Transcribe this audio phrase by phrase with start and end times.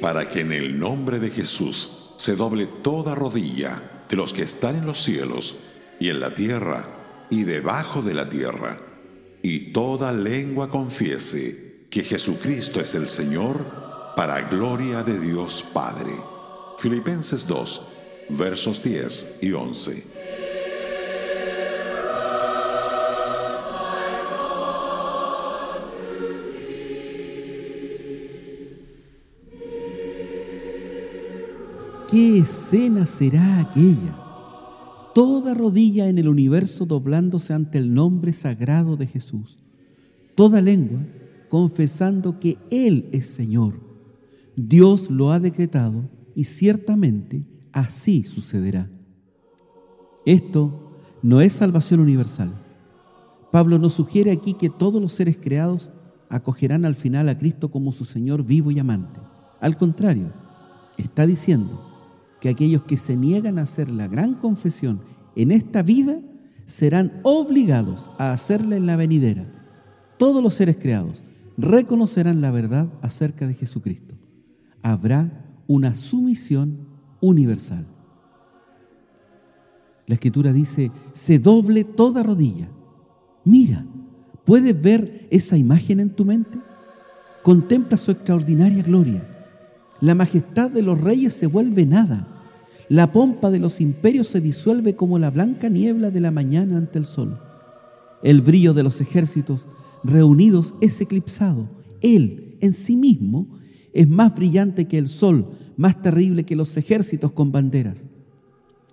[0.00, 4.76] para que en el nombre de Jesús se doble toda rodilla de los que están
[4.76, 5.56] en los cielos
[5.98, 8.80] y en la tierra y debajo de la tierra,
[9.42, 13.80] y toda lengua confiese que Jesucristo es el Señor,
[14.16, 16.12] para gloria de Dios Padre.
[16.76, 17.82] Filipenses 2,
[18.30, 20.19] versos 10 y 11.
[32.10, 34.16] ¿Qué escena será aquella?
[35.14, 39.58] Toda rodilla en el universo doblándose ante el nombre sagrado de Jesús.
[40.34, 41.06] Toda lengua
[41.48, 43.74] confesando que Él es Señor.
[44.56, 48.90] Dios lo ha decretado y ciertamente así sucederá.
[50.26, 50.90] Esto
[51.22, 52.52] no es salvación universal.
[53.52, 55.92] Pablo nos sugiere aquí que todos los seres creados
[56.28, 59.20] acogerán al final a Cristo como su Señor vivo y amante.
[59.60, 60.32] Al contrario,
[60.96, 61.89] está diciendo,
[62.40, 65.02] que aquellos que se niegan a hacer la gran confesión
[65.36, 66.20] en esta vida
[66.66, 69.46] serán obligados a hacerla en la venidera.
[70.16, 71.22] Todos los seres creados
[71.58, 74.14] reconocerán la verdad acerca de Jesucristo.
[74.82, 76.88] Habrá una sumisión
[77.20, 77.86] universal.
[80.06, 82.68] La escritura dice, se doble toda rodilla.
[83.44, 83.86] Mira,
[84.44, 86.58] ¿puedes ver esa imagen en tu mente?
[87.42, 89.39] Contempla su extraordinaria gloria
[90.00, 92.28] la majestad de los reyes se vuelve nada.
[92.88, 96.98] La pompa de los imperios se disuelve como la blanca niebla de la mañana ante
[96.98, 97.38] el sol.
[98.22, 99.66] El brillo de los ejércitos
[100.02, 101.68] reunidos es eclipsado.
[102.00, 103.46] Él en sí mismo
[103.92, 108.06] es más brillante que el sol, más terrible que los ejércitos con banderas.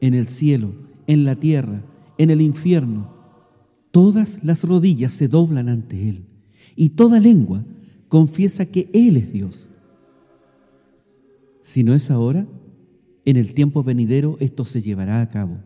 [0.00, 0.74] En el cielo,
[1.06, 1.82] en la tierra,
[2.18, 3.14] en el infierno,
[3.90, 6.24] todas las rodillas se doblan ante Él
[6.74, 7.64] y toda lengua
[8.08, 9.68] confiesa que Él es Dios.
[11.66, 12.46] Si no es ahora,
[13.24, 15.58] en el tiempo venidero esto se llevará a cabo,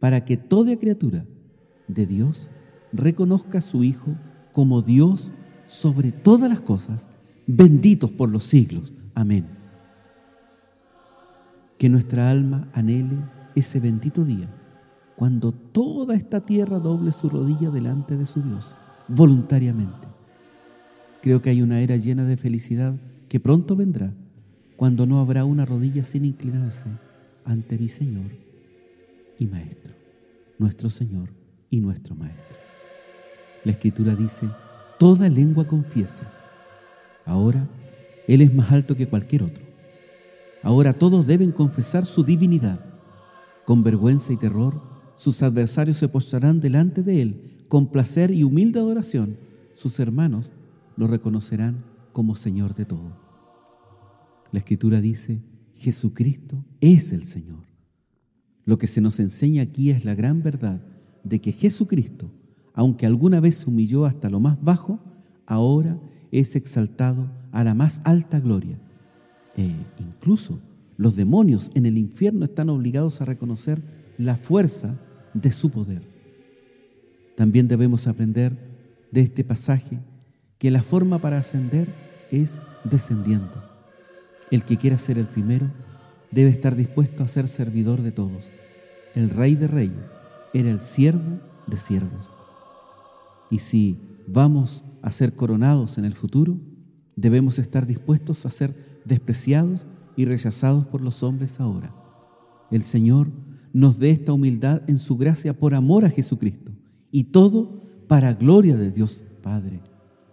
[0.00, 1.26] para que toda criatura
[1.86, 2.48] de Dios
[2.92, 4.16] reconozca a su Hijo
[4.52, 5.30] como Dios
[5.68, 7.06] sobre todas las cosas,
[7.46, 8.92] benditos por los siglos.
[9.14, 9.46] Amén.
[11.78, 13.18] Que nuestra alma anhele
[13.54, 14.52] ese bendito día,
[15.14, 18.74] cuando toda esta tierra doble su rodilla delante de su Dios,
[19.06, 20.08] voluntariamente.
[21.22, 22.96] Creo que hay una era llena de felicidad
[23.28, 24.12] que pronto vendrá
[24.78, 26.86] cuando no habrá una rodilla sin inclinarse
[27.44, 28.30] ante mi Señor
[29.36, 29.92] y Maestro,
[30.56, 31.30] nuestro Señor
[31.68, 32.56] y nuestro Maestro.
[33.64, 34.48] La Escritura dice,
[34.96, 36.30] toda lengua confiesa.
[37.26, 37.68] Ahora
[38.28, 39.64] Él es más alto que cualquier otro.
[40.62, 42.78] Ahora todos deben confesar su divinidad.
[43.64, 44.80] Con vergüenza y terror,
[45.16, 47.64] sus adversarios se postrarán delante de Él.
[47.68, 49.38] Con placer y humilde adoración,
[49.74, 50.52] sus hermanos
[50.96, 53.27] lo reconocerán como Señor de todo.
[54.52, 55.40] La escritura dice,
[55.74, 57.66] Jesucristo es el Señor.
[58.64, 60.82] Lo que se nos enseña aquí es la gran verdad
[61.24, 62.30] de que Jesucristo,
[62.74, 65.00] aunque alguna vez se humilló hasta lo más bajo,
[65.46, 65.98] ahora
[66.30, 68.78] es exaltado a la más alta gloria.
[69.56, 70.60] E incluso
[70.96, 73.82] los demonios en el infierno están obligados a reconocer
[74.18, 74.98] la fuerza
[75.34, 76.02] de su poder.
[77.36, 78.58] También debemos aprender
[79.12, 80.00] de este pasaje
[80.58, 81.88] que la forma para ascender
[82.30, 83.62] es descendiendo.
[84.50, 85.70] El que quiera ser el primero
[86.30, 88.48] debe estar dispuesto a ser servidor de todos.
[89.14, 90.12] El rey de reyes
[90.54, 92.30] era el siervo de siervos.
[93.50, 96.58] Y si vamos a ser coronados en el futuro,
[97.16, 99.86] debemos estar dispuestos a ser despreciados
[100.16, 101.94] y rechazados por los hombres ahora.
[102.70, 103.28] El Señor
[103.72, 106.72] nos dé esta humildad en su gracia por amor a Jesucristo
[107.10, 109.80] y todo para gloria de Dios Padre,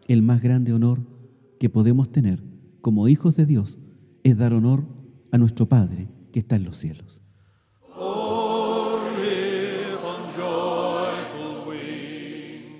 [0.08, 1.00] el más grande honor
[1.60, 2.44] que podemos tener
[2.82, 3.78] como hijos de Dios
[4.26, 4.84] es dar honor
[5.32, 7.22] a nuestro Padre que está en los cielos.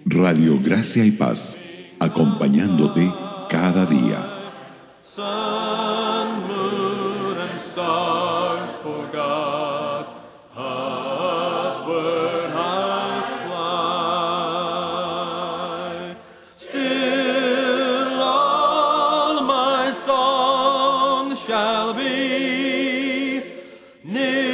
[0.06, 1.60] Radio Gracia y Paz,
[2.00, 3.14] acompañándote
[3.48, 4.36] cada día.
[21.56, 23.42] shall be
[24.04, 24.45] near.